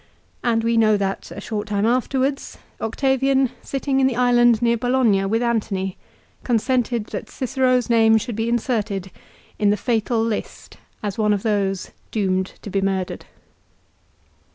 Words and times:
And 0.43 0.63
we 0.63 0.77
know 0.77 0.97
that, 0.97 1.29
a 1.29 1.39
short 1.39 1.67
time 1.67 1.85
afterwards, 1.85 2.57
Octavian 2.81 3.51
sitting 3.61 3.99
in 3.99 4.07
the 4.07 4.15
island 4.15 4.59
near 4.59 4.75
Bologna 4.75 5.25
with 5.25 5.43
Antony 5.43 5.95
consented 6.43 7.05
that 7.11 7.29
Cicero's 7.29 7.87
name 7.87 8.17
should 8.17 8.35
be 8.35 8.49
inserted 8.49 9.11
in 9.59 9.69
the 9.69 9.77
fatal 9.77 10.23
list 10.23 10.77
as 11.03 11.19
one 11.19 11.33
of 11.33 11.43
those 11.43 11.91
doomed 12.09 12.53
to 12.63 12.71
be 12.71 12.81
murdered. 12.81 13.25